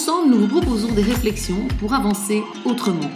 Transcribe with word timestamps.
Ensemble, 0.00 0.28
nous 0.30 0.46
vous 0.46 0.60
proposons 0.60 0.92
des 0.92 1.02
réflexions 1.02 1.66
pour 1.80 1.92
avancer 1.92 2.44
autrement. 2.64 3.10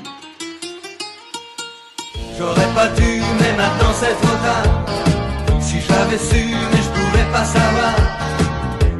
J'aurais 2.37 2.75
pas 2.75 2.89
dû, 2.89 3.23
mais 3.41 3.57
maintenant 3.57 3.93
c'est 3.95 4.13
trop 4.21 4.37
tard. 4.43 5.61
Si 5.61 5.77
j'avais 5.81 6.19
su, 6.19 6.45
mais 6.45 6.83
je 6.83 6.89
pouvais 6.89 7.31
pas 7.33 7.45
savoir. 7.45 7.95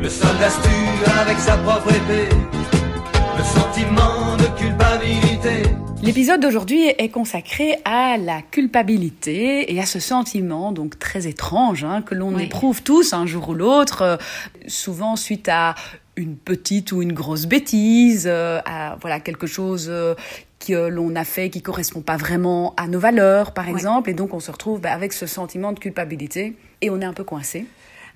Le 0.01 0.09
soldat 0.09 0.51
tue 0.63 1.11
avec 1.23 1.37
sa 1.41 1.57
propre 1.57 1.89
épée. 1.89 2.29
Le 3.37 3.43
sentiment 3.43 4.37
de 4.37 4.47
culpabilité. 4.57 5.69
L'épisode 6.05 6.41
d'aujourd'hui 6.41 6.87
est 6.99 7.09
consacré 7.11 7.79
à 7.85 8.17
la 8.17 8.43
culpabilité 8.43 9.73
et 9.73 9.81
à 9.81 9.87
ce 9.87 9.99
sentiment 10.01 10.71
donc 10.73 10.99
très 10.99 11.27
étrange 11.29 11.85
hein, 11.85 12.03
que 12.03 12.15
l'on 12.17 12.35
Oui. 12.35 12.45
éprouve 12.45 12.83
tous 12.83 13.13
un 13.13 13.27
jour 13.27 13.51
ou 13.51 13.55
l'autre, 13.55 14.03
euh, 14.03 14.17
souvent 14.67 15.15
suite 15.15 15.49
à 15.49 15.77
une 16.17 16.37
petite 16.37 16.93
ou 16.93 17.01
une 17.03 17.13
grosse 17.13 17.47
bêtise, 17.47 18.27
euh, 18.31 18.61
à 18.67 18.97
voilà 19.01 19.19
quelque 19.21 19.47
chose 19.47 19.87
euh, 19.91 20.15
que 20.67 20.89
l'on 20.89 21.17
a 21.17 21.25
fait 21.25 21.49
qui 21.51 21.63
correspond 21.63 22.03
pas 22.03 22.17
vraiment 22.17 22.75
à 22.77 22.87
nos 22.87 22.99
valeurs, 22.99 23.53
par 23.55 23.69
exemple, 23.69 24.11
et 24.11 24.15
donc 24.15 24.35
on 24.35 24.41
se 24.41 24.51
retrouve 24.51 24.81
bah, 24.81 24.93
avec 24.93 25.13
ce 25.13 25.27
sentiment 25.27 25.73
de 25.73 25.79
culpabilité 25.79 26.55
et 26.81 26.91
on 26.91 27.01
est 27.01 27.05
un 27.05 27.15
peu 27.15 27.25
coincé. 27.25 27.67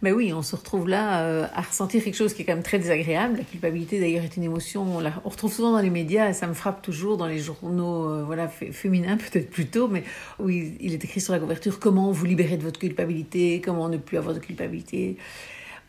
Mais 0.02 0.12
oui, 0.12 0.30
on 0.34 0.42
se 0.42 0.54
retrouve 0.54 0.88
là 0.90 1.22
euh, 1.22 1.46
à 1.54 1.62
ressentir 1.62 2.04
quelque 2.04 2.16
chose 2.16 2.34
qui 2.34 2.42
est 2.42 2.44
quand 2.44 2.52
même 2.52 2.62
très 2.62 2.78
désagréable. 2.78 3.38
La 3.38 3.44
culpabilité, 3.44 3.98
d'ailleurs, 3.98 4.24
est 4.24 4.36
une 4.36 4.42
émotion. 4.42 4.82
On, 4.82 5.00
la, 5.00 5.10
on 5.24 5.30
retrouve 5.30 5.50
souvent 5.50 5.72
dans 5.72 5.80
les 5.80 5.88
médias 5.88 6.28
et 6.28 6.34
ça 6.34 6.46
me 6.46 6.52
frappe 6.52 6.82
toujours 6.82 7.16
dans 7.16 7.26
les 7.26 7.38
journaux, 7.38 8.10
euh, 8.10 8.22
voilà, 8.22 8.46
fé- 8.46 8.72
féminins 8.72 9.16
peut-être 9.32 9.48
plutôt, 9.48 9.88
mais 9.88 10.04
où 10.38 10.50
il, 10.50 10.74
il 10.80 10.92
est 10.92 11.02
écrit 11.02 11.22
sur 11.22 11.32
la 11.32 11.38
couverture 11.38 11.80
comment 11.80 12.12
vous 12.12 12.26
libérer 12.26 12.58
de 12.58 12.62
votre 12.62 12.78
culpabilité, 12.78 13.62
comment 13.64 13.88
ne 13.88 13.96
plus 13.96 14.18
avoir 14.18 14.34
de 14.34 14.38
culpabilité? 14.38 15.16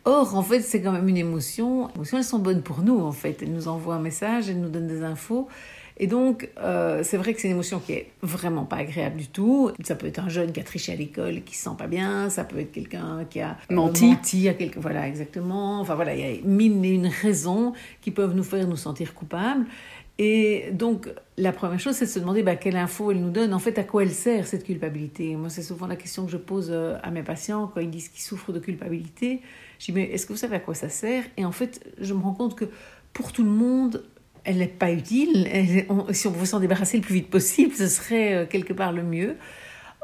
Or, 0.04 0.36
en 0.36 0.42
fait, 0.42 0.60
c'est 0.60 0.80
quand 0.80 0.92
même 0.92 1.08
une 1.08 1.16
émotion. 1.16 1.88
Les 1.88 1.94
émotions, 1.96 2.18
elles 2.18 2.24
sont 2.24 2.38
bonnes 2.38 2.62
pour 2.62 2.80
nous, 2.80 3.00
en 3.00 3.12
fait. 3.12 3.42
Elles 3.42 3.52
nous 3.52 3.68
envoient 3.68 3.96
un 3.96 4.00
message, 4.00 4.48
elles 4.48 4.60
nous 4.60 4.70
donnent 4.70 4.88
des 4.88 5.02
infos. 5.02 5.48
Et 6.00 6.06
donc, 6.06 6.48
euh, 6.60 7.02
c'est 7.02 7.16
vrai 7.16 7.34
que 7.34 7.40
c'est 7.40 7.48
une 7.48 7.54
émotion 7.54 7.80
qui 7.80 7.92
est 7.92 8.10
vraiment 8.22 8.64
pas 8.64 8.76
agréable 8.76 9.16
du 9.16 9.26
tout. 9.26 9.72
Ça 9.82 9.96
peut 9.96 10.06
être 10.06 10.20
un 10.20 10.28
jeune 10.28 10.52
qui 10.52 10.60
a 10.60 10.62
triché 10.62 10.92
à 10.92 10.94
l'école, 10.96 11.42
qui 11.42 11.56
se 11.56 11.64
sent 11.64 11.76
pas 11.76 11.88
bien. 11.88 12.30
Ça 12.30 12.44
peut 12.44 12.60
être 12.60 12.70
quelqu'un 12.70 13.26
qui 13.28 13.40
a 13.40 13.56
euh, 13.70 13.74
Menti. 13.74 14.06
menti 14.06 14.48
à 14.48 14.54
quelque... 14.54 14.78
Voilà, 14.78 15.08
exactement. 15.08 15.80
Enfin, 15.80 15.96
voilà, 15.96 16.14
il 16.14 16.20
y 16.20 16.38
a 16.38 16.40
mille 16.44 16.84
et 16.84 16.90
une 16.90 17.08
raisons 17.08 17.72
qui 18.00 18.12
peuvent 18.12 18.34
nous 18.34 18.44
faire 18.44 18.66
nous 18.68 18.76
sentir 18.76 19.12
coupables. 19.12 19.66
Et 20.18 20.70
donc, 20.72 21.08
la 21.36 21.52
première 21.52 21.78
chose, 21.78 21.94
c'est 21.94 22.06
de 22.06 22.10
se 22.10 22.18
demander 22.18 22.42
bah, 22.42 22.56
quelle 22.56 22.76
info 22.76 23.12
elle 23.12 23.20
nous 23.20 23.30
donne. 23.30 23.54
En 23.54 23.60
fait, 23.60 23.78
à 23.78 23.84
quoi 23.84 24.02
elle 24.02 24.10
sert 24.10 24.48
cette 24.48 24.64
culpabilité 24.64 25.36
Moi, 25.36 25.48
c'est 25.48 25.62
souvent 25.62 25.86
la 25.86 25.94
question 25.94 26.26
que 26.26 26.32
je 26.32 26.36
pose 26.36 26.70
euh, 26.72 26.96
à 27.04 27.12
mes 27.12 27.22
patients 27.22 27.70
quand 27.72 27.80
ils 27.80 27.90
disent 27.90 28.08
qu'ils 28.08 28.22
souffrent 28.22 28.52
de 28.52 28.58
culpabilité. 28.58 29.42
Je 29.78 29.86
dis, 29.86 29.92
mais 29.92 30.04
est-ce 30.04 30.26
que 30.26 30.32
vous 30.32 30.38
savez 30.38 30.56
à 30.56 30.60
quoi 30.60 30.74
ça 30.74 30.88
sert? 30.88 31.22
Et 31.36 31.44
en 31.44 31.52
fait, 31.52 31.86
je 32.00 32.14
me 32.14 32.20
rends 32.20 32.34
compte 32.34 32.56
que 32.56 32.64
pour 33.12 33.30
tout 33.30 33.44
le 33.44 33.50
monde, 33.50 34.04
elle 34.42 34.58
n'est 34.58 34.66
pas 34.66 34.90
utile. 34.90 35.46
Si 36.12 36.26
on 36.26 36.32
pouvait 36.32 36.46
s'en 36.46 36.58
débarrasser 36.58 36.96
le 36.96 37.04
plus 37.04 37.14
vite 37.14 37.30
possible, 37.30 37.72
ce 37.74 37.86
serait 37.86 38.34
euh, 38.34 38.46
quelque 38.46 38.72
part 38.72 38.92
le 38.92 39.04
mieux. 39.04 39.36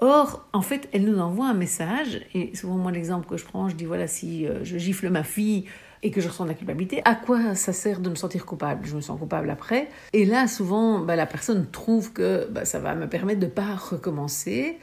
Or, 0.01 0.47
en 0.53 0.63
fait, 0.63 0.89
elle 0.93 1.05
nous 1.05 1.19
envoie 1.19 1.49
un 1.49 1.55
message, 1.55 2.21
et 2.35 2.55
souvent, 2.55 2.77
moi, 2.77 2.93
l'exemple 2.93 3.27
que 3.29 3.37
je 3.37 3.45
prends, 3.45 3.69
je 3.69 3.75
dis 3.75 3.85
voilà, 3.85 4.07
si 4.07 4.47
euh, 4.47 4.65
je 4.65 4.77
gifle 4.77 5.09
ma 5.09 5.25
fille 5.25 5.65
et 6.05 6.11
que 6.11 6.21
je 6.21 6.29
ressens 6.29 6.45
de 6.45 6.51
la 6.51 6.55
culpabilité, 6.55 7.01
à 7.07 7.15
quoi 7.15 7.55
ça 7.55 7.73
sert 7.73 7.99
de 7.99 8.11
me 8.11 8.15
sentir 8.15 8.45
coupable? 8.45 8.87
Je 8.87 8.95
me 8.95 9.01
sens 9.01 9.19
coupable 9.19 9.49
après. 9.49 9.89
Et 10.13 10.27
là, 10.27 10.47
souvent, 10.47 11.01
bah, 11.01 11.17
la 11.17 11.27
personne 11.27 11.67
trouve 11.73 12.13
que 12.13 12.47
bah, 12.51 12.67
ça 12.67 12.79
va 12.79 12.95
me 12.95 13.09
permettre 13.09 13.41
de 13.41 13.47
ne 13.47 13.51
pas 13.51 13.75
recommencer. 13.75 14.79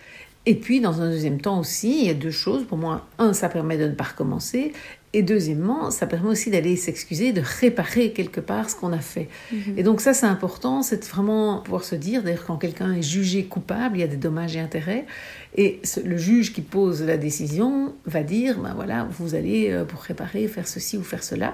Et 0.47 0.55
puis, 0.55 0.81
dans 0.81 0.99
un 0.99 1.11
deuxième 1.11 1.39
temps 1.39 1.59
aussi, 1.59 2.01
il 2.01 2.07
y 2.07 2.09
a 2.09 2.15
deux 2.15 2.31
choses. 2.31 2.65
Pour 2.65 2.79
moi, 2.79 3.05
un, 3.19 3.33
ça 3.33 3.49
permet 3.49 3.77
de 3.77 3.87
ne 3.87 3.93
pas 3.93 4.05
recommencer. 4.05 4.73
Et 5.13 5.23
deuxièmement, 5.23 5.91
ça 5.91 6.07
permet 6.07 6.29
aussi 6.29 6.49
d'aller 6.49 6.77
s'excuser, 6.77 7.33
de 7.33 7.41
réparer 7.59 8.13
quelque 8.13 8.39
part 8.39 8.69
ce 8.69 8.75
qu'on 8.77 8.93
a 8.93 8.99
fait. 8.99 9.27
Et 9.75 9.83
donc 9.83 9.99
ça, 9.99 10.13
c'est 10.13 10.25
important, 10.25 10.83
c'est 10.83 11.05
vraiment 11.05 11.59
pouvoir 11.59 11.83
se 11.83 11.95
dire, 11.95 12.23
d'ailleurs, 12.23 12.45
quand 12.45 12.55
quelqu'un 12.55 12.93
est 12.93 13.01
jugé 13.01 13.43
coupable, 13.43 13.97
il 13.97 13.99
y 13.99 14.03
a 14.03 14.07
des 14.07 14.15
dommages 14.15 14.55
et 14.55 14.59
intérêts. 14.61 15.05
Et 15.55 15.81
le 16.03 16.17
juge 16.17 16.53
qui 16.53 16.61
pose 16.61 17.03
la 17.03 17.17
décision 17.17 17.93
va 18.05 18.23
dire, 18.23 18.59
ben 18.59 18.73
voilà, 18.73 19.07
vous 19.11 19.35
allez, 19.35 19.69
euh, 19.71 19.83
pour 19.83 20.01
réparer, 20.01 20.47
faire 20.47 20.67
ceci 20.67 20.97
ou 20.97 21.03
faire 21.03 21.23
cela. 21.23 21.53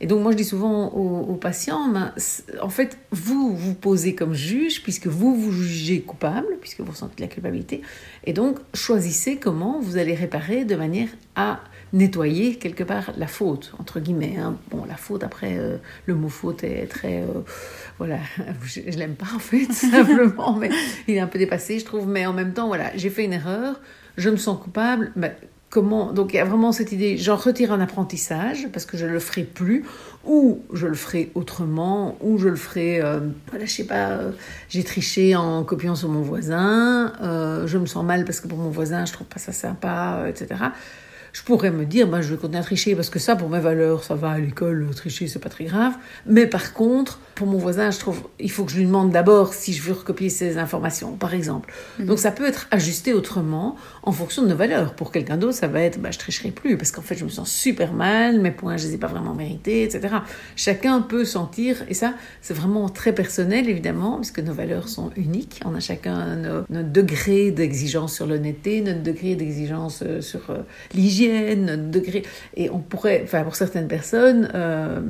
Et 0.00 0.06
donc 0.06 0.22
moi, 0.22 0.32
je 0.32 0.36
dis 0.36 0.44
souvent 0.44 0.88
aux, 0.88 1.34
patients, 1.34 1.88
ben, 1.88 2.12
en 2.60 2.68
fait, 2.68 2.98
vous 3.10 3.56
vous 3.56 3.74
posez 3.74 4.14
comme 4.14 4.34
juge, 4.34 4.82
puisque 4.82 5.08
vous 5.08 5.34
vous 5.34 5.50
jugez 5.50 6.00
coupable, 6.00 6.46
puisque 6.60 6.80
vous 6.80 6.92
ressentez 6.92 7.20
la 7.20 7.26
culpabilité. 7.26 7.82
Et 8.24 8.32
donc, 8.32 8.58
choisissez 8.74 9.36
comment 9.36 9.80
vous 9.80 9.96
allez 9.96 10.14
réparer 10.14 10.64
de 10.64 10.76
manière 10.76 11.08
à 11.34 11.60
nettoyer 11.92 12.56
quelque 12.56 12.84
part 12.84 13.12
la 13.16 13.26
faute, 13.26 13.72
entre 13.78 13.98
guillemets. 13.98 14.36
hein. 14.38 14.56
Bon, 14.70 14.84
la 14.84 14.96
faute, 14.96 15.24
après, 15.24 15.56
euh, 15.58 15.78
le 16.06 16.14
mot 16.14 16.28
faute 16.28 16.62
est 16.62 16.86
très... 16.86 17.22
euh, 17.22 17.40
voilà, 17.98 18.18
je, 18.64 18.80
je 18.86 18.98
l'aime 18.98 19.14
pas 19.14 19.28
en 19.34 19.38
fait, 19.38 19.64
simplement, 19.72 20.54
mais 20.54 20.70
il 21.08 21.14
est 21.14 21.20
un 21.20 21.26
peu 21.26 21.38
dépassé, 21.38 21.78
je 21.78 21.84
trouve. 21.84 22.06
Mais 22.06 22.26
en 22.26 22.32
même 22.32 22.52
temps, 22.52 22.68
voilà, 22.68 22.92
j'ai 22.94 23.10
fait 23.10 23.24
une 23.24 23.32
je 24.16 24.30
me 24.30 24.36
sens 24.36 24.58
coupable. 24.60 25.12
ben, 25.16 25.32
comment 25.70 26.12
Donc, 26.12 26.32
il 26.32 26.36
y 26.36 26.40
a 26.40 26.44
vraiment 26.44 26.72
cette 26.72 26.92
idée, 26.92 27.18
j'en 27.18 27.36
retire 27.36 27.72
un 27.72 27.80
apprentissage, 27.80 28.68
parce 28.72 28.86
que 28.86 28.96
je 28.96 29.06
le 29.06 29.18
ferai 29.20 29.42
plus, 29.42 29.84
ou 30.24 30.62
je 30.72 30.86
le 30.86 30.94
ferai 30.94 31.30
autrement, 31.34 32.16
ou 32.20 32.38
je 32.38 32.48
le 32.48 32.56
ferai, 32.56 33.00
euh, 33.00 33.20
voilà, 33.50 33.64
je 33.64 33.72
sais 33.72 33.86
pas, 33.86 34.08
euh, 34.10 34.32
j'ai 34.68 34.84
triché 34.84 35.36
en 35.36 35.64
copiant 35.64 35.94
sur 35.94 36.08
mon 36.08 36.22
voisin, 36.22 37.12
euh, 37.22 37.66
je 37.66 37.78
me 37.78 37.86
sens 37.86 38.04
mal 38.04 38.24
parce 38.24 38.40
que 38.40 38.48
pour 38.48 38.58
mon 38.58 38.70
voisin, 38.70 39.04
je 39.04 39.12
trouve 39.12 39.26
pas 39.26 39.38
ça 39.38 39.52
sympa, 39.52 40.24
etc. 40.28 40.56
Je 41.32 41.42
pourrais 41.42 41.70
me 41.70 41.84
dire, 41.84 42.06
bah, 42.08 42.20
je 42.22 42.30
vais 42.30 42.36
continuer 42.36 42.60
à 42.60 42.62
tricher 42.62 42.94
parce 42.94 43.10
que 43.10 43.18
ça, 43.18 43.36
pour 43.36 43.48
mes 43.48 43.60
valeurs, 43.60 44.04
ça 44.04 44.14
va 44.14 44.30
à 44.30 44.38
l'école, 44.38 44.86
tricher, 44.94 45.26
c'est 45.26 45.38
pas 45.38 45.48
très 45.48 45.64
grave. 45.64 45.94
Mais 46.26 46.46
par 46.46 46.72
contre, 46.72 47.20
pour 47.34 47.46
mon 47.46 47.58
voisin, 47.58 47.90
je 47.90 47.98
trouve, 47.98 48.22
il 48.40 48.50
faut 48.50 48.64
que 48.64 48.72
je 48.72 48.78
lui 48.78 48.84
demande 48.84 49.12
d'abord 49.12 49.54
si 49.54 49.72
je 49.72 49.82
veux 49.82 49.92
recopier 49.92 50.28
ses 50.28 50.58
informations, 50.58 51.12
par 51.12 51.34
exemple. 51.34 51.72
Donc 52.00 52.18
ça 52.18 52.32
peut 52.32 52.46
être 52.46 52.66
ajusté 52.70 53.12
autrement 53.12 53.76
en 54.02 54.12
fonction 54.12 54.42
de 54.42 54.48
nos 54.48 54.56
valeurs. 54.56 54.94
Pour 54.94 55.12
quelqu'un 55.12 55.36
d'autre, 55.36 55.54
ça 55.54 55.68
va 55.68 55.80
être, 55.82 56.00
bah, 56.00 56.10
je 56.10 56.18
tricherai 56.18 56.50
plus 56.50 56.76
parce 56.76 56.90
qu'en 56.90 57.02
fait, 57.02 57.14
je 57.14 57.24
me 57.24 57.30
sens 57.30 57.50
super 57.50 57.92
mal, 57.92 58.40
mes 58.40 58.50
points, 58.50 58.76
je 58.76 58.86
les 58.86 58.94
ai 58.94 58.98
pas 58.98 59.06
vraiment 59.06 59.34
mérités, 59.34 59.84
etc. 59.84 60.16
Chacun 60.56 61.00
peut 61.00 61.24
sentir, 61.24 61.84
et 61.88 61.94
ça, 61.94 62.14
c'est 62.42 62.54
vraiment 62.54 62.88
très 62.88 63.14
personnel, 63.14 63.68
évidemment, 63.68 64.16
puisque 64.16 64.40
nos 64.40 64.52
valeurs 64.52 64.88
sont 64.88 65.10
uniques. 65.16 65.60
On 65.64 65.74
a 65.74 65.80
chacun 65.80 66.36
notre 66.68 66.90
degré 66.90 67.50
d'exigence 67.50 68.14
sur 68.14 68.26
l'honnêteté, 68.26 68.80
notre 68.80 69.02
degré 69.02 69.34
d'exigence 69.34 70.02
euh, 70.02 70.20
sur 70.20 70.50
euh, 70.50 70.58
l'hygiène, 70.94 71.27
degré. 71.90 72.22
Et 72.56 72.70
on 72.70 72.78
pourrait, 72.78 73.22
enfin, 73.24 73.42
pour 73.42 73.56
certaines 73.56 73.88
personnes, 73.88 74.50
euh, 74.54 75.00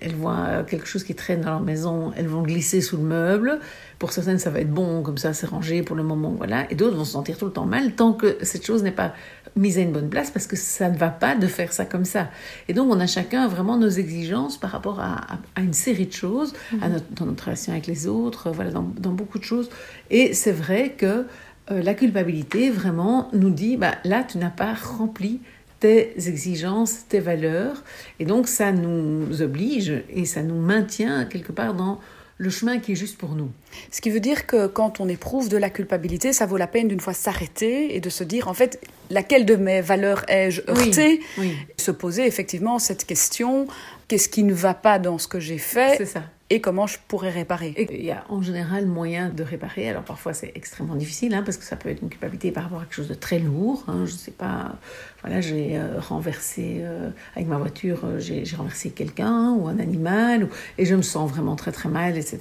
elles 0.00 0.14
voient 0.14 0.64
quelque 0.68 0.86
chose 0.86 1.04
qui 1.04 1.14
traîne 1.14 1.40
dans 1.42 1.50
leur 1.50 1.60
maison, 1.60 2.12
elles 2.16 2.26
vont 2.26 2.42
glisser 2.42 2.80
sous 2.80 2.96
le 2.96 3.04
meuble. 3.04 3.58
Pour 3.98 4.12
certaines, 4.12 4.38
ça 4.38 4.50
va 4.50 4.60
être 4.60 4.70
bon, 4.70 5.02
comme 5.02 5.18
ça, 5.18 5.32
c'est 5.32 5.46
rangé 5.46 5.82
pour 5.82 5.96
le 5.96 6.02
moment, 6.02 6.34
voilà. 6.36 6.70
Et 6.70 6.74
d'autres 6.74 6.96
vont 6.96 7.04
se 7.04 7.12
sentir 7.12 7.38
tout 7.38 7.46
le 7.46 7.52
temps 7.52 7.64
mal 7.64 7.92
tant 7.92 8.12
que 8.12 8.36
cette 8.42 8.66
chose 8.66 8.82
n'est 8.82 8.90
pas 8.90 9.14
mise 9.56 9.78
à 9.78 9.82
une 9.82 9.92
bonne 9.92 10.08
place 10.10 10.30
parce 10.32 10.48
que 10.48 10.56
ça 10.56 10.90
ne 10.90 10.96
va 10.98 11.10
pas 11.10 11.36
de 11.36 11.46
faire 11.46 11.72
ça 11.72 11.84
comme 11.84 12.04
ça. 12.04 12.28
Et 12.68 12.74
donc, 12.74 12.90
on 12.92 12.98
a 12.98 13.06
chacun 13.06 13.46
vraiment 13.46 13.78
nos 13.78 13.88
exigences 13.88 14.56
par 14.58 14.70
rapport 14.72 14.98
à, 14.98 15.14
à- 15.34 15.38
à 15.54 15.60
une 15.60 15.72
série 15.72 16.06
de 16.06 16.12
choses, 16.12 16.54
à 16.82 16.88
notre, 16.88 17.06
dans 17.12 17.26
notre 17.26 17.44
relation 17.44 17.72
avec 17.72 17.86
les 17.86 18.08
autres, 18.08 18.50
voilà, 18.50 18.72
dans, 18.72 18.82
dans 18.98 19.12
beaucoup 19.12 19.38
de 19.38 19.44
choses. 19.44 19.70
Et 20.10 20.34
c'est 20.34 20.52
vrai 20.52 20.94
que 20.98 21.24
euh, 21.70 21.82
la 21.82 21.94
culpabilité 21.94 22.68
vraiment 22.68 23.30
nous 23.32 23.50
dit, 23.50 23.76
bah, 23.76 23.92
là, 24.04 24.24
tu 24.24 24.38
n'as 24.38 24.50
pas 24.50 24.74
rempli 24.74 25.40
tes 25.80 26.12
exigences, 26.28 27.06
tes 27.08 27.20
valeurs. 27.20 27.82
Et 28.18 28.24
donc, 28.24 28.48
ça 28.48 28.72
nous 28.72 29.42
oblige 29.42 29.92
et 30.10 30.24
ça 30.24 30.42
nous 30.42 30.60
maintient 30.60 31.24
quelque 31.24 31.52
part 31.52 31.74
dans 31.74 32.00
le 32.36 32.50
chemin 32.50 32.78
qui 32.78 32.92
est 32.92 32.96
juste 32.96 33.16
pour 33.16 33.34
nous. 33.36 33.50
Ce 33.90 34.00
qui 34.00 34.10
veut 34.10 34.20
dire 34.20 34.46
que 34.46 34.66
quand 34.66 35.00
on 35.00 35.08
éprouve 35.08 35.48
de 35.48 35.56
la 35.56 35.70
culpabilité, 35.70 36.32
ça 36.32 36.46
vaut 36.46 36.56
la 36.56 36.66
peine 36.66 36.88
d'une 36.88 37.00
fois 37.00 37.14
s'arrêter 37.14 37.94
et 37.94 38.00
de 38.00 38.10
se 38.10 38.24
dire 38.24 38.48
en 38.48 38.54
fait 38.54 38.80
laquelle 39.10 39.46
de 39.46 39.54
mes 39.56 39.80
valeurs 39.80 40.24
ai-je 40.28 40.62
heurté 40.68 41.20
Oui, 41.38 41.56
Se 41.76 41.90
poser 41.90 42.26
effectivement 42.26 42.78
cette 42.78 43.04
question 43.06 43.68
qu'est-ce 44.08 44.28
qui 44.28 44.42
ne 44.42 44.52
va 44.52 44.74
pas 44.74 44.98
dans 44.98 45.18
ce 45.18 45.28
que 45.28 45.38
j'ai 45.38 45.58
fait 45.58 45.94
c'est 45.96 46.06
ça. 46.06 46.24
Comment 46.60 46.86
je 46.86 46.98
pourrais 47.08 47.30
réparer. 47.30 47.74
il 47.90 48.04
y 48.04 48.10
a 48.10 48.24
en 48.28 48.42
général 48.42 48.86
moyen 48.86 49.28
de 49.28 49.42
réparer. 49.42 49.88
Alors 49.88 50.02
parfois 50.02 50.32
c'est 50.32 50.52
extrêmement 50.54 50.94
difficile 50.94 51.34
hein, 51.34 51.42
parce 51.44 51.56
que 51.56 51.64
ça 51.64 51.76
peut 51.76 51.88
être 51.88 52.02
une 52.02 52.08
culpabilité 52.08 52.50
par 52.52 52.64
rapport 52.64 52.80
à 52.80 52.84
quelque 52.84 52.94
chose 52.94 53.08
de 53.08 53.14
très 53.14 53.38
lourd. 53.38 53.84
Hein. 53.88 54.04
je 54.06 54.12
ne 54.12 54.18
sais 54.18 54.30
pas, 54.30 54.76
voilà, 55.22 55.40
j'ai 55.40 55.76
euh, 55.76 56.00
renversé 56.00 56.78
euh, 56.80 57.10
avec 57.34 57.48
ma 57.48 57.58
voiture, 57.58 58.00
euh, 58.04 58.18
j'ai 58.18 58.44
renversé 58.56 58.90
quelqu'un 58.90 59.52
ou 59.52 59.68
un 59.68 59.78
animal 59.78 60.48
et 60.78 60.84
je 60.84 60.94
me 60.94 61.02
sens 61.02 61.30
vraiment 61.30 61.56
très 61.56 61.72
très 61.72 61.88
mal, 61.88 62.16
etc. 62.16 62.38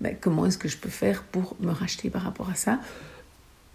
Ben, 0.00 0.16
comment 0.20 0.46
est-ce 0.46 0.58
que 0.58 0.68
je 0.68 0.76
peux 0.76 0.90
faire 0.90 1.22
pour 1.24 1.56
me 1.60 1.72
racheter 1.72 2.10
par 2.10 2.22
rapport 2.22 2.50
à 2.50 2.54
ça? 2.54 2.80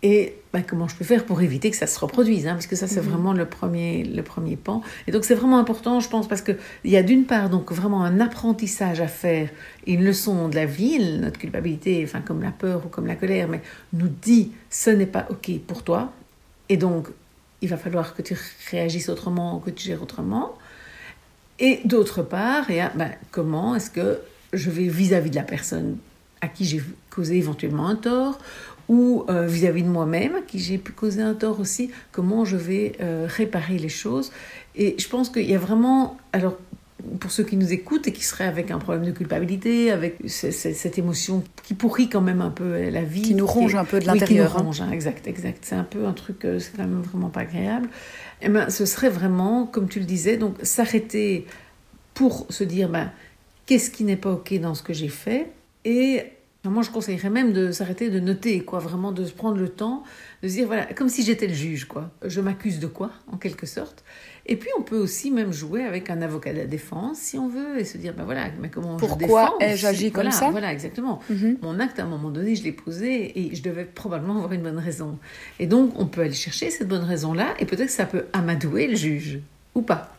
Et 0.03 0.33
bah, 0.51 0.61
comment 0.67 0.87
je 0.87 0.95
peux 0.95 1.05
faire 1.05 1.25
pour 1.25 1.41
éviter 1.41 1.69
que 1.69 1.77
ça 1.77 1.85
se 1.85 1.99
reproduise, 1.99 2.47
hein, 2.47 2.53
parce 2.53 2.65
que 2.65 2.75
ça 2.75 2.87
c'est 2.87 3.01
mhm. 3.01 3.09
vraiment 3.09 3.33
le 3.33 3.45
premier, 3.45 4.03
le 4.03 4.23
premier 4.23 4.55
pan. 4.55 4.81
Et 5.07 5.11
donc 5.11 5.23
c'est 5.23 5.35
vraiment 5.35 5.59
important, 5.59 5.99
je 5.99 6.09
pense, 6.09 6.27
parce 6.27 6.41
qu'il 6.41 6.57
y 6.85 6.97
a 6.97 7.03
d'une 7.03 7.25
part 7.25 7.49
donc 7.49 7.71
vraiment 7.71 8.03
un 8.03 8.19
apprentissage 8.19 8.99
à 8.99 9.07
faire, 9.07 9.49
une 9.85 10.03
leçon 10.03 10.49
de 10.49 10.55
la 10.55 10.65
vie, 10.65 11.19
notre 11.19 11.39
culpabilité, 11.39 12.01
enfin 12.03 12.21
comme 12.21 12.41
la 12.41 12.51
peur 12.51 12.83
ou 12.85 12.89
comme 12.89 13.05
la 13.05 13.15
colère, 13.15 13.47
mais 13.47 13.61
nous 13.93 14.09
dit 14.09 14.51
ce 14.69 14.89
n'est 14.89 15.05
pas 15.05 15.27
ok 15.29 15.59
pour 15.67 15.83
toi, 15.83 16.11
et 16.69 16.77
donc 16.77 17.07
il 17.61 17.69
va 17.69 17.77
falloir 17.77 18.15
que 18.15 18.23
tu 18.23 18.35
réagisses 18.71 19.09
autrement, 19.09 19.59
que 19.59 19.69
tu 19.69 19.87
gères 19.87 20.01
autrement. 20.01 20.57
Et 21.59 21.79
d'autre 21.85 22.23
part, 22.23 22.65
bah, 22.95 23.05
comment 23.29 23.75
est-ce 23.75 23.91
que 23.91 24.19
je 24.51 24.71
vais 24.71 24.87
vis-à-vis 24.87 25.29
-vis 25.29 25.33
de 25.33 25.35
la 25.35 25.43
personne 25.43 25.97
à 26.41 26.47
qui 26.47 26.65
j'ai 26.65 26.81
causé 27.11 27.37
éventuellement 27.37 27.87
un 27.87 27.95
tort, 27.95 28.39
ou 28.89 29.23
euh, 29.29 29.45
vis-à-vis 29.47 29.83
de 29.83 29.89
moi-même, 29.89 30.33
qui 30.47 30.59
j'ai 30.59 30.77
pu 30.77 30.91
causer 30.91 31.21
un 31.21 31.33
tort 31.33 31.59
aussi, 31.59 31.91
comment 32.11 32.45
je 32.45 32.57
vais 32.57 32.93
euh, 33.01 33.27
réparer 33.27 33.77
les 33.77 33.89
choses. 33.89 34.31
Et 34.75 34.95
je 34.97 35.07
pense 35.07 35.29
qu'il 35.29 35.49
y 35.49 35.55
a 35.55 35.59
vraiment, 35.59 36.17
alors 36.33 36.57
pour 37.19 37.31
ceux 37.31 37.43
qui 37.43 37.57
nous 37.57 37.73
écoutent 37.73 38.07
et 38.07 38.11
qui 38.11 38.23
seraient 38.23 38.45
avec 38.45 38.71
un 38.71 38.79
problème 38.79 39.05
de 39.05 39.11
culpabilité, 39.11 39.91
avec 39.91 40.17
cette 40.27 40.97
émotion 40.97 41.43
qui 41.63 41.73
pourrit 41.73 42.09
quand 42.09 42.21
même 42.21 42.41
un 42.41 42.49
peu 42.49 42.89
la 42.89 43.03
vie. 43.03 43.21
Qui 43.21 43.35
nous 43.35 43.45
ronge 43.45 43.75
un 43.75 43.85
peu 43.85 43.99
de 43.99 44.05
l'intérieur. 44.05 44.45
Oui, 44.45 44.51
qui 44.51 44.57
nous 44.57 44.65
ronge, 44.65 44.81
hein, 44.81 44.91
exact, 44.91 45.27
exact. 45.27 45.63
C'est 45.63 45.75
un 45.75 45.83
peu 45.83 46.05
un 46.05 46.13
truc, 46.13 46.45
euh, 46.45 46.59
c'est 46.59 46.75
quand 46.75 46.83
même 46.83 47.01
vraiment 47.01 47.29
pas 47.29 47.41
agréable. 47.41 47.89
Eh 48.41 48.49
ben, 48.49 48.69
ce 48.69 48.85
serait 48.85 49.09
vraiment, 49.09 49.65
comme 49.65 49.87
tu 49.87 49.99
le 49.99 50.05
disais, 50.05 50.37
donc 50.37 50.55
s'arrêter 50.61 51.45
pour 52.13 52.45
se 52.49 52.63
dire, 52.63 52.89
ben, 52.89 53.11
qu'est-ce 53.65 53.89
qui 53.89 54.03
n'est 54.03 54.17
pas 54.17 54.31
OK 54.31 54.53
dans 54.59 54.75
ce 54.75 54.83
que 54.83 54.93
j'ai 54.93 55.07
fait 55.07 55.47
et 55.85 56.23
moi, 56.69 56.83
je 56.83 56.91
conseillerais 56.91 57.31
même 57.31 57.53
de 57.53 57.71
s'arrêter 57.71 58.09
de 58.09 58.19
noter, 58.19 58.63
quoi, 58.63 58.77
vraiment 58.77 59.11
de 59.11 59.25
se 59.25 59.33
prendre 59.33 59.57
le 59.57 59.69
temps, 59.69 60.03
de 60.43 60.47
se 60.47 60.53
dire, 60.53 60.67
voilà, 60.67 60.85
comme 60.85 61.09
si 61.09 61.23
j'étais 61.23 61.47
le 61.47 61.55
juge, 61.55 61.85
quoi. 61.85 62.11
Je 62.23 62.39
m'accuse 62.39 62.79
de 62.79 62.85
quoi, 62.85 63.09
en 63.31 63.37
quelque 63.37 63.65
sorte. 63.65 64.03
Et 64.45 64.55
puis, 64.57 64.69
on 64.77 64.83
peut 64.83 64.97
aussi 64.97 65.31
même 65.31 65.51
jouer 65.51 65.83
avec 65.83 66.11
un 66.11 66.21
avocat 66.21 66.53
de 66.53 66.59
la 66.59 66.65
défense, 66.65 67.17
si 67.17 67.39
on 67.39 67.47
veut, 67.47 67.79
et 67.79 67.83
se 67.83 67.97
dire, 67.97 68.13
ben 68.13 68.25
voilà, 68.25 68.49
mais 68.59 68.69
comment 68.69 68.97
Pourquoi 68.97 69.55
ai-je 69.59 69.87
agi 69.87 70.11
comme 70.11 70.29
ça 70.29 70.51
Voilà, 70.51 70.71
exactement. 70.71 71.19
Mhm. 71.31 71.57
Mon 71.63 71.79
acte, 71.79 71.99
à 71.99 72.03
un 72.03 72.07
moment 72.07 72.29
donné, 72.29 72.55
je 72.55 72.63
l'ai 72.63 72.71
posé 72.71 73.39
et 73.39 73.55
je 73.55 73.63
devais 73.63 73.85
probablement 73.85 74.37
avoir 74.37 74.53
une 74.53 74.61
bonne 74.61 74.79
raison. 74.79 75.17
Et 75.57 75.65
donc, 75.65 75.93
on 75.99 76.05
peut 76.05 76.21
aller 76.21 76.33
chercher 76.33 76.69
cette 76.69 76.87
bonne 76.87 77.03
raison-là, 77.03 77.55
et 77.57 77.65
peut-être 77.65 77.87
que 77.87 77.91
ça 77.91 78.05
peut 78.05 78.25
amadouer 78.33 78.85
le 78.85 78.95
juge, 78.95 79.39
ou 79.73 79.81
pas. 79.81 80.15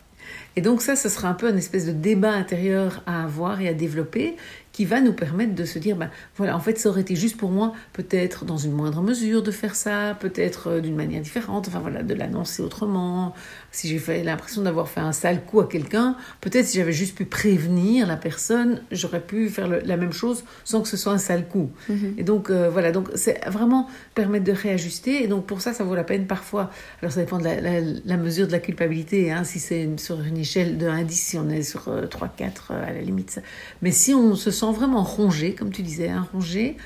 Et 0.56 0.60
donc 0.60 0.82
ça, 0.82 0.96
ce 0.96 1.08
sera 1.08 1.28
un 1.28 1.34
peu 1.34 1.48
une 1.48 1.58
espèce 1.58 1.86
de 1.86 1.92
débat 1.92 2.32
intérieur 2.32 3.02
à 3.06 3.24
avoir 3.24 3.60
et 3.60 3.68
à 3.68 3.74
développer 3.74 4.36
qui 4.72 4.86
va 4.86 5.00
nous 5.00 5.12
permettre 5.12 5.54
de 5.54 5.64
se 5.64 5.78
dire, 5.78 5.96
ben, 5.96 6.10
voilà, 6.36 6.56
en 6.56 6.60
fait, 6.60 6.78
ça 6.78 6.88
aurait 6.88 7.02
été 7.02 7.14
juste 7.14 7.36
pour 7.36 7.50
moi, 7.50 7.72
peut-être 7.92 8.44
dans 8.44 8.56
une 8.56 8.72
moindre 8.72 9.02
mesure 9.02 9.42
de 9.42 9.50
faire 9.50 9.74
ça, 9.74 10.16
peut-être 10.18 10.68
euh, 10.68 10.80
d'une 10.80 10.96
manière 10.96 11.20
différente, 11.20 11.68
enfin 11.68 11.80
voilà, 11.80 12.02
de 12.02 12.14
l'annoncer 12.14 12.62
autrement. 12.62 13.34
Si 13.70 13.88
j'ai 13.88 13.98
fait 13.98 14.22
l'impression 14.22 14.62
d'avoir 14.62 14.88
fait 14.88 15.00
un 15.00 15.12
sale 15.12 15.44
coup 15.44 15.60
à 15.60 15.68
quelqu'un, 15.68 16.16
peut-être 16.40 16.66
si 16.66 16.78
j'avais 16.78 16.92
juste 16.92 17.16
pu 17.16 17.26
prévenir 17.26 18.06
la 18.06 18.16
personne, 18.16 18.80
j'aurais 18.90 19.20
pu 19.20 19.48
faire 19.48 19.68
la 19.68 19.96
même 19.96 20.12
chose 20.12 20.44
sans 20.64 20.80
que 20.80 20.88
ce 20.88 20.96
soit 20.96 21.12
un 21.12 21.18
sale 21.18 21.46
coup. 21.46 21.70
Mhm. 21.88 22.14
Et 22.16 22.22
donc, 22.22 22.50
euh, 22.50 22.70
voilà, 22.70 22.92
donc 22.92 23.10
c'est 23.14 23.44
vraiment 23.48 23.88
permettre 24.14 24.44
de 24.44 24.52
réajuster. 24.52 25.22
Et 25.22 25.26
donc, 25.26 25.46
pour 25.46 25.60
ça, 25.60 25.74
ça 25.74 25.84
vaut 25.84 25.94
la 25.94 26.04
peine 26.04 26.26
parfois. 26.26 26.70
Alors, 27.00 27.12
ça 27.12 27.20
dépend 27.20 27.38
de 27.38 27.44
la, 27.44 28.16
mesure 28.16 28.46
de 28.46 28.52
la 28.52 28.58
culpabilité, 28.58 29.32
hein, 29.32 29.44
si 29.44 29.58
c'est 29.58 29.88
sur 29.98 30.20
une 30.22 30.38
échelle 30.38 30.78
de 30.78 30.86
1 30.86 30.98
à 30.98 31.04
10, 31.04 31.14
si 31.14 31.38
on 31.38 31.48
est 31.50 31.62
sur 31.62 31.88
3-4 31.88 32.70
euh, 32.70 32.88
à 32.88 32.92
la 32.92 33.00
limite. 33.00 33.40
Mais 33.82 33.90
si 33.90 34.14
on 34.14 34.34
se 34.34 34.50
sent 34.50 34.61
vraiment 34.70 35.02
rongé, 35.02 35.54
comme 35.54 35.72
tu 35.72 35.82
disais, 35.82 36.08
hein, 36.08 36.28
rongé, 36.32 36.76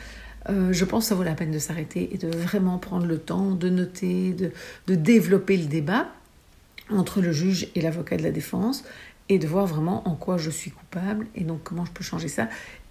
euh, 0.49 0.73
je 0.73 0.85
pense 0.85 1.05
que 1.05 1.09
ça 1.11 1.15
vaut 1.15 1.25
la 1.25 1.35
peine 1.35 1.51
de 1.51 1.59
s'arrêter 1.59 2.09
et 2.15 2.19
de 2.19 2.29
vraiment 2.29 2.79
prendre 2.79 3.07
le 3.07 3.19
temps 3.19 3.51
de 3.51 3.69
noter, 3.69 4.33
de, 4.33 4.53
de 4.87 4.95
développer 4.95 5.57
le 5.57 5.67
débat 5.67 6.09
entre 6.91 7.21
le 7.21 7.33
juge 7.33 7.69
et 7.75 7.81
l'avocat 7.81 8.17
de 8.17 8.23
la 8.23 8.31
défense 8.31 8.85
et 9.29 9.39
de 9.39 9.47
voir 9.47 9.67
vraiment 9.67 10.09
en 10.09 10.15
quoi 10.15 10.39
je 10.39 10.51
suis 10.51 10.71
coupable 10.71 10.86
et 11.35 11.45
donc 11.45 11.63
comment 11.65 11.85
je 11.85 11.93
peux 11.93 12.05
changer 12.05 12.29
ça? 12.29 12.49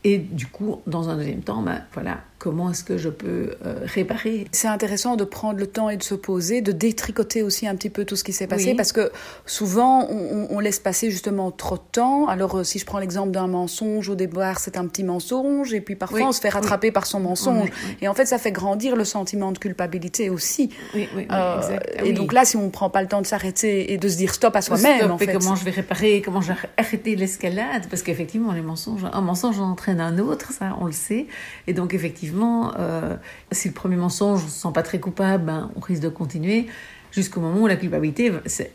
Et 0.08 0.20
du 0.20 0.46
coup, 0.46 0.82
dans 0.86 1.10
un 1.10 1.18
deuxième 1.18 1.42
temps, 1.42 1.64
ben, 1.64 1.82
voilà, 1.94 2.20
comment 2.38 2.70
est-ce 2.70 2.84
que 2.84 2.96
je 2.96 3.10
peux 3.10 3.56
euh, 3.66 3.80
réparer? 3.86 4.46
C'est 4.52 4.68
intéressant 4.68 5.16
de 5.16 5.24
prendre 5.24 5.58
le 5.58 5.66
temps 5.66 5.90
et 5.90 5.98
de 5.98 6.04
se 6.04 6.14
poser, 6.14 6.62
de 6.62 6.72
détricoter 6.72 7.42
aussi 7.42 7.68
un 7.68 7.74
petit 7.74 7.90
peu 7.90 8.06
tout 8.06 8.16
ce 8.16 8.24
qui 8.24 8.32
s'est 8.32 8.46
passé, 8.46 8.76
parce 8.76 8.92
que 8.92 9.12
souvent, 9.48 10.08
on, 10.08 10.60
laisse 10.60 10.78
passer 10.78 11.10
justement 11.10 11.50
trop 11.50 11.78
de 11.78 11.82
temps. 11.92 12.28
Alors, 12.28 12.60
euh, 12.60 12.64
si 12.64 12.78
je 12.78 12.86
prends 12.86 13.00
l'exemple 13.00 13.32
d'un 13.32 13.48
mensonge, 13.48 14.08
au 14.08 14.14
départ, 14.14 14.60
c'est 14.60 14.78
un 14.78 14.86
petit 14.86 15.04
mensonge, 15.04 15.74
et 15.74 15.82
puis 15.82 15.96
parfois, 15.96 16.28
on 16.28 16.32
se 16.32 16.40
fait 16.40 16.50
rattraper 16.50 16.92
par 16.92 17.08
son 17.08 17.20
mensonge. 17.20 17.70
Et 18.00 18.08
en 18.08 18.14
fait, 18.14 18.28
ça 18.28 18.38
fait 18.38 18.52
grandir 18.52 18.96
le 18.96 19.06
sentiment 19.06 19.52
de 19.52 19.58
culpabilité 19.58 20.30
aussi. 20.30 20.70
Oui, 20.94 21.10
oui, 21.16 21.28
euh, 21.32 21.80
Et 22.04 22.14
donc 22.14 22.32
là, 22.32 22.46
si 22.46 22.58
on 22.58 22.66
ne 22.66 22.70
prend 22.70 22.92
pas 22.92 23.02
le 23.02 23.08
temps 23.08 23.24
de 23.24 23.28
s'arrêter 23.28 23.92
et 23.92 23.98
de 23.98 24.08
se 24.08 24.18
dire 24.18 24.36
stop 24.36 24.56
à 24.56 24.62
soi-même, 24.62 25.10
en 25.10 25.18
fait. 25.18 25.34
comment 25.34 25.56
je 25.56 25.66
vais 25.66 25.72
réparer, 25.72 26.22
comment 26.24 26.42
je 26.42 26.52
vais 26.52 26.60
arrêter 26.78 27.16
l'escalade, 27.16 27.88
parce 27.96 28.04
qu'effectivement, 28.04 28.52
les 28.52 28.60
un 28.60 29.22
mensonge 29.22 29.58
entraîne 29.62 30.02
un 30.02 30.20
autre, 30.20 30.52
ça, 30.52 30.76
on 30.82 30.86
le 30.86 30.92
sait. 30.92 31.28
Et 31.66 31.74
donc, 31.74 31.94
effectivement, 31.94 32.74
euh, 32.78 33.16
si 33.54 33.70
le 33.70 33.74
premier 33.74 33.96
mensonge, 33.96 34.42
on 34.42 34.44
ne 34.44 34.50
se 34.50 34.60
sent 34.64 34.74
pas 34.74 34.84
très 34.84 35.00
coupable, 35.00 35.46
ben, 35.46 35.72
on 35.78 35.80
risque 35.80 36.02
de 36.02 36.10
continuer 36.10 36.68
jusqu'au 37.16 37.40
moment 37.40 37.62
où 37.62 37.68
la 37.68 37.78
culpabilité, 37.78 38.32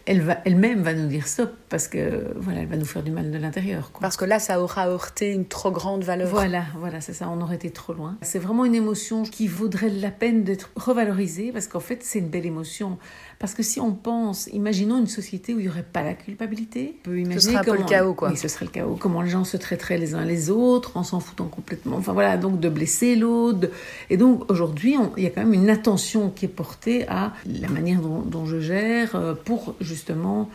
elle 0.07 0.23
va, 0.23 0.39
elle-même 0.45 0.83
va 0.83 0.95
nous 0.95 1.07
dire 1.07 1.27
stop 1.27 1.53
parce 1.69 1.89
que 1.89 2.33
voilà, 2.37 2.61
elle 2.61 2.69
va 2.69 2.77
nous 2.77 2.87
faire 2.87 3.03
du 3.03 3.11
mal 3.11 3.31
de 3.31 3.39
l'intérieur. 3.39 3.93
Parce 4.01 4.17
que 4.17 4.25
là, 4.25 4.39
ça 4.39 4.61
aura 4.61 4.89
heurté 4.89 5.31
une 5.31 5.45
trop 5.45 5.71
grande 5.71 6.03
valeur. 6.03 6.29
Voilà, 6.29 6.65
voilà, 6.79 7.01
c'est 7.01 7.13
ça. 7.13 7.29
On 7.29 7.41
aurait 7.43 7.57
été 7.57 7.71
trop 7.71 7.93
loin. 7.93 8.17
C'est 8.23 8.39
vraiment 8.39 8.65
une 8.65 8.75
émotion 8.75 9.23
qui 9.23 9.47
vaudrait 9.47 9.91
la 9.91 10.11
peine 10.11 10.43
d'être 10.43 10.71
revalorisée 10.75 11.53
parce 11.53 11.67
qu'en 11.67 11.81
fait, 11.81 12.03
c'est 12.03 12.19
une 12.19 12.29
belle 12.29 12.47
émotion. 12.47 12.99
Parce 13.39 13.55
que 13.55 13.63
si 13.63 13.79
on 13.81 13.93
pense, 13.93 14.49
imaginons 14.53 14.99
une 14.99 15.07
société 15.07 15.55
où 15.55 15.59
il 15.59 15.63
n'y 15.63 15.69
aurait 15.69 15.83
pas 15.83 16.03
la 16.03 16.15
culpabilité. 16.15 16.97
On 17.01 17.05
peut 17.05 17.19
imaginer 17.19 17.41
ce 17.41 17.47
serait 17.49 17.57
un 17.57 17.65
peu 17.65 17.77
le 17.77 17.85
chaos, 17.85 18.15
quoi. 18.15 18.31
Oui, 18.31 18.37
ce 18.37 18.49
serait 18.49 18.65
le 18.65 18.71
chaos. 18.71 18.97
Comment 18.99 19.23
les 19.23 19.31
gens 19.31 19.45
se 19.45 19.57
traiteraient 19.57 19.99
les 19.99 20.15
uns 20.15 20.25
les 20.25 20.51
autres 20.51 20.97
en 20.97 21.03
s'en 21.03 21.21
foutant 21.21 21.47
complètement. 21.47 21.97
Enfin 21.97 22.13
voilà, 22.13 22.37
donc 22.37 22.61
de 22.61 22.69
blesser 22.69 23.17
l'autre. 23.17 23.69
Et 24.09 24.17
donc 24.17 24.51
aujourd'hui, 24.51 24.97
il 25.17 25.23
y 25.23 25.27
a 25.27 25.31
quand 25.31 25.43
même 25.43 25.55
une 25.55 25.71
attention 25.71 26.31
qui 26.31 26.47
est 26.47 26.49
portée 26.49 27.07
à 27.09 27.33
la 27.47 27.69
manière 27.69 28.01
dont, 28.01 28.21
dont 28.31 28.47
je 28.47 28.61
gère 28.61 29.15
euh, 29.15 29.35
pour 29.35 29.75
justement 29.81 30.49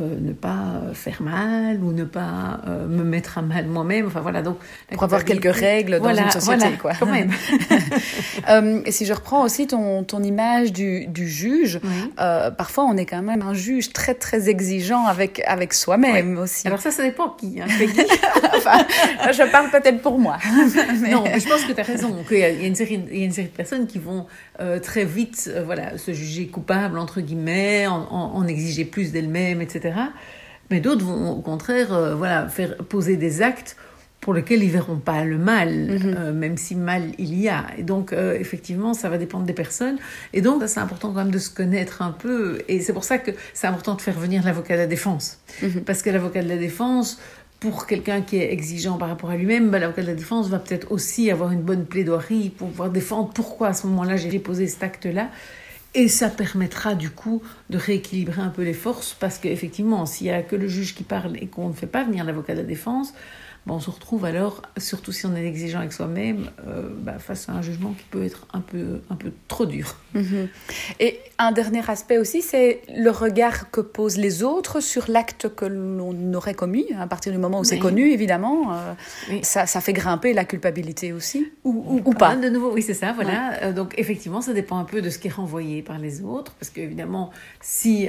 euh, 0.00 0.18
ne 0.18 0.32
pas 0.32 0.94
faire 0.94 1.20
mal 1.20 1.84
ou 1.84 1.92
ne 1.92 2.04
pas 2.04 2.60
euh, 2.66 2.86
me 2.86 3.04
mettre 3.04 3.36
à 3.36 3.42
mal 3.42 3.66
moi-même. 3.66 4.06
Enfin 4.06 4.20
voilà, 4.20 4.40
donc 4.40 4.56
pour 4.90 5.02
avoir 5.02 5.22
quelques 5.22 5.54
règles 5.54 6.00
dans 6.00 6.16
une 6.16 6.30
société, 6.30 6.78
quoi. 6.80 6.92
Quand 6.98 7.04
même. 7.04 7.30
euh, 8.48 8.80
et 8.86 8.90
si 8.90 9.04
je 9.04 9.12
reprends 9.12 9.44
aussi 9.44 9.66
ton, 9.66 10.02
ton 10.02 10.22
image 10.22 10.72
du, 10.72 11.06
du 11.08 11.28
juge, 11.28 11.78
parfois 12.16 12.84
on 12.84 12.96
est 12.96 13.04
quand 13.04 13.20
même 13.20 13.42
un 13.42 13.52
juge 13.52 13.92
très 13.92 14.14
très 14.14 14.48
exigeant 14.48 15.04
avec 15.04 15.42
avec 15.46 15.74
soi-même 15.74 16.38
aussi. 16.38 16.66
Alors 16.66 16.80
ça, 16.80 16.90
ça 16.90 17.02
dépend 17.02 17.28
qui. 17.28 17.60
Hein, 17.60 17.66
enfin, 18.56 18.86
je 19.30 19.50
parle 19.50 19.70
peut-être 19.70 20.00
pour 20.00 20.18
moi. 20.18 20.38
Non, 21.10 21.24
mais 21.24 21.40
je 21.40 21.48
pense 21.48 21.64
que 21.64 21.72
tu 21.72 21.80
as 21.80 21.84
raison. 21.84 22.24
Qu'il 22.26 22.38
y, 22.38 22.44
a 22.44 22.48
une 22.48 22.74
série, 22.74 23.02
il 23.10 23.18
y 23.18 23.22
a 23.22 23.24
une 23.26 23.32
série 23.32 23.48
de 23.48 23.52
personnes 23.52 23.86
qui 23.86 23.98
vont 23.98 24.26
très 24.82 25.04
vite, 25.04 25.50
voilà, 25.66 25.98
se 25.98 26.12
juger 26.12 26.46
coupable 26.46 26.98
entre 26.98 27.20
guillemets, 27.22 27.86
en, 27.86 28.02
en, 28.10 28.34
en 28.36 28.46
exiger 28.46 28.84
plus 28.84 29.12
d'elles-mêmes, 29.12 29.62
etc. 29.62 29.94
Mais 30.70 30.80
d'autres 30.80 31.04
vont 31.04 31.32
au 31.32 31.40
contraire 31.40 31.92
euh, 31.92 32.14
voilà, 32.14 32.48
faire 32.48 32.76
poser 32.76 33.16
des 33.16 33.42
actes 33.42 33.76
pour 34.22 34.34
lesquels 34.34 34.62
ils 34.62 34.70
verront 34.70 34.98
pas 34.98 35.24
le 35.24 35.36
mal, 35.36 35.68
mhm. 35.68 36.14
euh, 36.16 36.32
même 36.32 36.56
si 36.56 36.76
mal 36.76 37.10
il 37.18 37.38
y 37.38 37.48
a. 37.48 37.66
Et 37.76 37.82
donc, 37.82 38.12
euh, 38.12 38.38
effectivement, 38.38 38.94
ça 38.94 39.08
va 39.08 39.18
dépendre 39.18 39.44
des 39.44 39.52
personnes. 39.52 39.98
Et 40.32 40.40
donc, 40.40 40.62
c'est 40.66 40.78
important 40.78 41.08
quand 41.08 41.24
même 41.24 41.32
de 41.32 41.40
se 41.40 41.50
connaître 41.50 42.02
un 42.02 42.12
peu. 42.12 42.60
Et 42.68 42.80
c'est 42.80 42.92
pour 42.92 43.02
ça 43.02 43.18
que 43.18 43.32
c'est 43.52 43.66
important 43.66 43.96
de 43.96 44.00
faire 44.00 44.18
venir 44.18 44.44
l'avocat 44.44 44.74
de 44.74 44.80
la 44.82 44.86
défense. 44.86 45.40
Mhm. 45.60 45.82
Parce 45.84 46.02
que 46.02 46.10
l'avocat 46.10 46.40
de 46.40 46.48
la 46.48 46.56
défense, 46.56 47.18
pour 47.58 47.86
quelqu'un 47.86 48.22
qui 48.22 48.36
est 48.36 48.52
exigeant 48.52 48.96
par 48.96 49.08
rapport 49.08 49.30
à 49.30 49.36
lui-même, 49.36 49.70
bah, 49.70 49.80
l'avocat 49.80 50.02
de 50.02 50.06
la 50.06 50.14
défense 50.14 50.48
va 50.48 50.60
peut-être 50.60 50.92
aussi 50.92 51.28
avoir 51.28 51.50
une 51.50 51.62
bonne 51.62 51.84
plaidoirie 51.84 52.50
pour 52.50 52.68
pouvoir 52.68 52.90
défendre 52.90 53.30
pourquoi 53.34 53.68
à 53.68 53.72
ce 53.72 53.88
moment-là 53.88 54.16
j'ai 54.16 54.28
déposé 54.28 54.68
cet 54.68 54.84
acte-là. 54.84 55.30
Et 55.94 56.08
ça 56.08 56.30
permettra 56.30 56.94
du 56.94 57.10
coup 57.10 57.42
de 57.68 57.76
rééquilibrer 57.76 58.40
un 58.40 58.48
peu 58.48 58.62
les 58.62 58.72
forces 58.72 59.14
parce 59.18 59.38
qu'effectivement, 59.38 60.06
s'il 60.06 60.28
n'y 60.28 60.32
a 60.32 60.42
que 60.42 60.56
le 60.56 60.66
juge 60.66 60.94
qui 60.94 61.02
parle 61.02 61.36
et 61.36 61.48
qu'on 61.48 61.68
ne 61.68 61.74
fait 61.74 61.86
pas 61.86 62.02
venir 62.02 62.24
l'avocat 62.24 62.54
de 62.54 62.60
la 62.60 62.66
défense, 62.66 63.12
ben, 63.64 63.74
on 63.74 63.80
se 63.80 63.90
retrouve 63.90 64.24
alors, 64.24 64.62
surtout 64.76 65.12
si 65.12 65.24
on 65.24 65.36
est 65.36 65.46
exigeant 65.46 65.78
avec 65.78 65.92
soi-même, 65.92 66.50
euh, 66.66 66.88
ben, 66.90 67.20
face 67.20 67.48
à 67.48 67.52
un 67.52 67.62
jugement 67.62 67.92
qui 67.92 68.02
peut 68.10 68.24
être 68.24 68.48
un 68.52 68.60
peu, 68.60 69.00
un 69.08 69.14
peu 69.14 69.30
trop 69.46 69.66
dur. 69.66 69.94
Mhm. 70.14 70.48
Et 70.98 71.20
un 71.38 71.52
dernier 71.52 71.88
aspect 71.88 72.18
aussi, 72.18 72.42
c'est 72.42 72.82
le 72.92 73.10
regard 73.10 73.70
que 73.70 73.80
posent 73.80 74.16
les 74.16 74.42
autres 74.42 74.80
sur 74.80 75.04
l'acte 75.08 75.54
que 75.54 75.64
l'on 75.64 76.34
aurait 76.34 76.54
commis, 76.54 76.86
à 76.98 77.06
partir 77.06 77.30
du 77.30 77.38
moment 77.38 77.60
où 77.60 77.64
c'est 77.64 77.78
connu, 77.78 78.10
évidemment. 78.10 78.74
Euh, 78.74 78.94
ça, 79.42 79.66
ça, 79.66 79.80
fait 79.80 79.92
grimper 79.92 80.32
la 80.32 80.44
culpabilité 80.44 81.12
aussi. 81.12 81.52
Ou, 81.62 82.02
ou, 82.04 82.12
pas. 82.14 82.34
De 82.34 82.48
nouveau, 82.48 82.72
oui, 82.72 82.82
c'est 82.82 82.94
ça, 82.94 83.12
voilà. 83.12 83.62
Euh, 83.62 83.72
donc, 83.72 83.94
effectivement, 83.96 84.40
ça 84.40 84.54
dépend 84.54 84.78
un 84.78 84.84
peu 84.84 85.02
de 85.02 85.08
ce 85.08 85.18
qui 85.18 85.28
est 85.28 85.32
renvoyé 85.32 85.82
par 85.82 85.98
les 85.98 86.22
autres, 86.22 86.52
parce 86.58 86.70
qu'évidemment, 86.70 87.30
si 87.60 88.08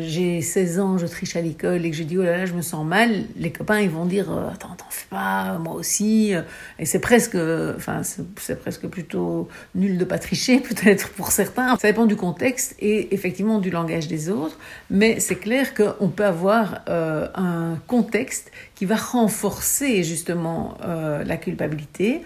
j'ai 0.00 0.42
16 0.42 0.80
ans, 0.80 0.98
je 0.98 1.06
triche 1.06 1.36
à 1.36 1.40
l'école 1.40 1.86
et 1.86 1.90
que 1.90 1.96
je 1.96 2.02
dis, 2.02 2.18
oh 2.18 2.22
là 2.22 2.38
là, 2.38 2.46
je 2.46 2.54
me 2.54 2.62
sens 2.62 2.84
mal, 2.84 3.24
les 3.36 3.52
copains, 3.52 3.78
ils 3.78 3.90
vont 3.90 4.06
dire, 4.06 4.32
attends, 4.52 4.74
fais 4.90 5.06
pas, 5.10 5.58
moi 5.58 5.74
aussi. 5.74 6.34
Et 6.78 6.84
c'est 6.84 7.00
presque, 7.00 7.36
enfin, 7.76 8.02
c'est 8.02 8.60
presque 8.60 8.86
plutôt 8.86 9.48
nul 9.74 9.98
de 9.98 10.04
pas 10.04 10.18
tricher, 10.18 10.60
peut-être 10.68 11.10
pour 11.10 11.32
certains. 11.32 11.76
Ça 11.76 11.88
dépend 11.88 12.06
du 12.06 12.16
contexte 12.16 12.74
et 12.80 13.14
effectivement 13.14 13.58
du 13.58 13.70
langage 13.70 14.08
des 14.08 14.30
autres, 14.30 14.56
mais 14.90 15.20
c'est 15.20 15.36
clair 15.36 15.74
qu'on 15.74 16.08
peut 16.08 16.24
avoir 16.24 16.80
euh, 16.88 17.28
un 17.34 17.78
contexte 17.86 18.50
qui 18.74 18.84
va 18.84 18.96
renforcer 18.96 20.02
justement 20.02 20.76
euh, 20.84 21.24
la 21.24 21.36
culpabilité. 21.36 22.22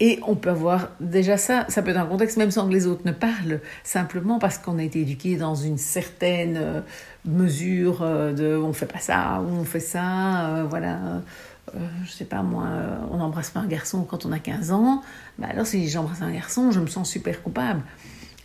Et 0.00 0.20
on 0.28 0.36
peut 0.36 0.50
avoir 0.50 0.90
déjà 1.00 1.36
ça, 1.36 1.66
ça 1.68 1.82
peut 1.82 1.90
être 1.90 1.98
un 1.98 2.06
contexte 2.06 2.36
même 2.36 2.52
sans 2.52 2.68
que 2.68 2.72
les 2.72 2.86
autres 2.86 3.02
ne 3.04 3.10
parlent, 3.10 3.60
simplement 3.82 4.38
parce 4.38 4.56
qu'on 4.56 4.78
a 4.78 4.84
été 4.84 5.00
éduqué 5.00 5.34
dans 5.36 5.56
une 5.56 5.76
certaine 5.76 6.56
euh, 6.56 6.80
mesure 7.24 8.00
de 8.00 8.56
on 8.56 8.72
fait 8.72 8.86
pas 8.86 9.00
ça 9.00 9.42
ou 9.42 9.52
on 9.56 9.64
fait 9.64 9.80
ça, 9.80 10.64
voilà. 10.70 11.20
Euh, 11.74 11.78
je 12.04 12.10
sais 12.10 12.24
pas 12.24 12.42
moi, 12.42 12.66
on 13.10 13.18
n'embrasse 13.18 13.50
pas 13.50 13.60
un 13.60 13.66
garçon 13.66 14.04
quand 14.04 14.26
on 14.26 14.32
a 14.32 14.38
15 14.38 14.70
ans, 14.72 15.02
bah 15.38 15.48
alors 15.50 15.66
si 15.66 15.88
j'embrasse 15.88 16.22
un 16.22 16.32
garçon, 16.32 16.70
je 16.70 16.80
me 16.80 16.86
sens 16.86 17.10
super 17.10 17.42
coupable. 17.42 17.82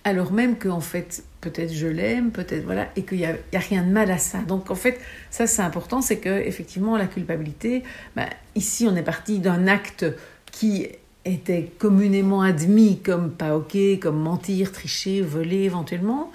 Alors 0.05 0.33
même 0.33 0.57
qu'en 0.57 0.81
fait, 0.81 1.23
peut-être 1.39 1.73
je 1.73 1.87
l'aime, 1.87 2.31
peut-être 2.31 2.65
voilà, 2.65 2.89
et 2.95 3.03
qu'il 3.03 3.19
n'y 3.19 3.25
a, 3.25 3.35
a, 3.53 3.59
rien 3.59 3.83
de 3.83 3.91
mal 3.91 4.11
à 4.11 4.17
ça. 4.17 4.39
Donc 4.39 4.69
en 4.69 4.75
fait, 4.75 4.99
ça 5.29 5.47
c'est 5.47 5.61
important, 5.61 6.01
c'est 6.01 6.17
que 6.17 6.29
effectivement 6.29 6.97
la 6.97 7.07
culpabilité, 7.07 7.83
bah, 8.15 8.27
ici 8.55 8.85
on 8.89 8.95
est 8.95 9.03
parti 9.03 9.39
d'un 9.39 9.67
acte 9.67 10.05
qui 10.51 10.87
était 11.25 11.71
communément 11.79 12.41
admis 12.41 12.99
comme 12.99 13.31
pas 13.31 13.55
ok, 13.55 13.77
comme 14.01 14.19
mentir, 14.19 14.71
tricher, 14.71 15.21
voler 15.21 15.63
éventuellement. 15.63 16.31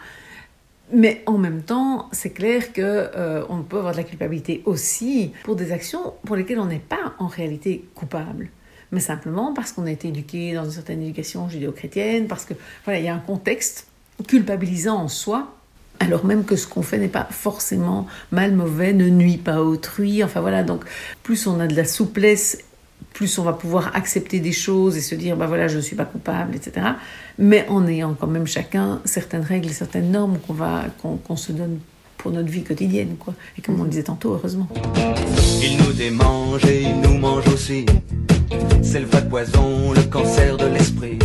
Mais 0.93 1.23
en 1.27 1.37
même 1.37 1.63
temps, 1.63 2.09
c'est 2.13 2.31
clair 2.31 2.73
que 2.73 2.81
euh, 2.83 3.45
on 3.51 3.63
peut 3.63 3.77
avoir 3.79 3.93
de 3.93 3.99
la 3.99 4.05
culpabilité 4.05 4.63
aussi 4.65 5.33
pour 5.45 5.55
des 5.55 5.73
actions 5.73 6.15
pour 6.25 6.35
lesquelles 6.35 6.61
on 6.61 6.67
n'est 6.67 6.79
pas 6.79 7.15
en 7.19 7.27
réalité 7.27 7.85
coupable, 7.95 8.49
mais 8.91 9.01
simplement 9.01 9.53
parce 9.53 9.73
qu'on 9.73 9.85
a 9.85 9.91
été 9.91 10.09
éduqué 10.09 10.55
dans 10.55 10.65
une 10.65 10.71
certaine 10.71 11.03
éducation 11.03 11.49
judéo-chrétienne, 11.49 12.27
parce 12.27 12.47
que 12.47 12.55
voilà, 12.85 13.01
il 13.01 13.05
y 13.05 13.09
a 13.09 13.15
un 13.15 13.19
contexte 13.19 13.87
culpabilisant 14.27 14.97
en 14.97 15.09
soi, 15.09 15.55
alors 16.01 16.25
même 16.25 16.45
que 16.45 16.57
ce 16.57 16.67
qu'on 16.67 16.83
fait 16.83 16.99
n'est 16.99 17.09
pas 17.09 17.29
forcément 17.31 18.07
mal, 18.33 18.55
mauvais, 18.55 18.93
ne 18.93 19.09
nuit 19.09 19.37
pas 19.37 19.57
à 19.57 19.61
autrui. 19.61 20.23
Enfin 20.25 20.41
voilà, 20.41 20.63
donc 20.63 20.85
plus 21.23 21.47
on 21.47 21.61
a 21.61 21.67
de 21.67 21.75
la 21.75 21.85
souplesse 21.85 22.65
plus 23.13 23.39
on 23.39 23.43
va 23.43 23.53
pouvoir 23.53 23.91
accepter 23.97 24.39
des 24.39 24.53
choses 24.53 24.97
et 24.97 25.01
se 25.01 25.15
dire, 25.15 25.37
bah 25.37 25.47
voilà, 25.47 25.67
je 25.67 25.77
ne 25.77 25.83
suis 25.83 25.97
pas 25.97 26.05
coupable, 26.05 26.55
etc. 26.55 26.87
Mais 27.39 27.67
en 27.69 27.87
ayant 27.87 28.15
quand 28.15 28.29
même 28.29 28.47
chacun 28.47 29.01
certaines 29.05 29.43
règles 29.43 29.69
et 29.71 29.73
certaines 29.73 30.11
normes 30.11 30.39
qu'on 31.03 31.37
se 31.37 31.53
donne 31.53 31.79
pour 32.17 32.31
notre 32.31 32.49
vie 32.49 32.63
quotidienne, 32.63 33.17
quoi. 33.19 33.35
Et 33.57 33.63
comme 33.63 33.81
on 33.81 33.85
le 33.85 33.91
disait 33.91 34.05
tantôt, 34.05 34.35
heureusement. 34.35 34.69
Il 35.63 35.79
nous 35.79 35.93
démange 35.93 36.65
et 36.65 36.83
il 36.83 37.01
nous 37.01 37.19
mange 37.19 37.47
aussi. 37.49 37.87
C'est 38.83 39.01
le 39.01 39.07
de 39.07 39.29
poison, 39.29 39.93
le 39.93 40.03
cancer 40.03 40.57
de 40.57 40.67
l'esprit. 40.67 41.19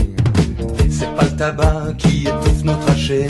C'est 0.90 1.14
pas 1.16 1.24
le 1.24 1.36
tabac 1.36 1.94
qui 1.98 2.28
étouffe 2.28 2.64
nos 2.64 2.76
trachées, 2.76 3.28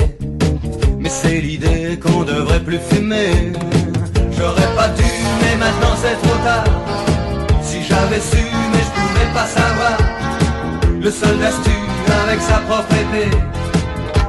mais 0.99 1.09
c'est 1.09 1.39
l'idée 1.39 1.99
qu'on 2.01 2.23
devrait 2.23 2.63
plus 2.63 2.79
fumer. 2.79 3.53
J'aurais 4.37 4.75
pas 4.75 4.89
dû, 4.89 5.03
mais 5.41 5.55
maintenant 5.57 5.95
c'est 6.01 6.15
trop 6.27 6.37
tard. 6.43 7.12
J'avais 7.93 8.21
su, 8.21 8.43
mais 8.71 8.83
je 8.87 8.91
pouvais 8.99 9.33
pas 9.33 9.45
savoir. 9.45 9.97
Le 10.99 11.11
soldat 11.11 11.51
tue 11.63 12.15
avec 12.23 12.41
sa 12.41 12.57
propre 12.59 12.93
épée. 12.93 13.29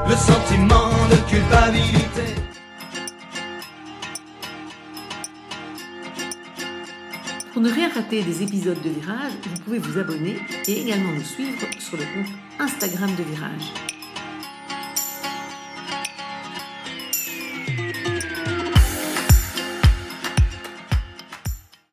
Le 0.07 0.17
sentiment 0.17 0.91
de 1.11 1.17
culpabilité. 1.31 2.27
Pour 7.55 7.63
ne 7.63 7.71
rien 7.71 7.89
rater 7.89 8.23
des 8.23 8.43
épisodes 8.43 8.83
de 8.83 8.91
Virage, 8.91 9.33
vous 9.47 9.61
pouvez 9.65 9.79
vous 9.79 9.99
abonner 9.99 10.37
et 10.67 10.83
également 10.83 11.13
nous 11.13 11.25
suivre 11.25 11.67
sur 11.79 11.97
le 11.97 12.05
compte 12.05 12.33
Instagram 12.59 13.11
de 13.17 13.23
Virage. 13.23 13.94